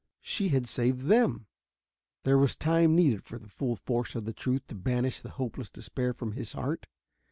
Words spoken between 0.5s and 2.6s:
saved them! There was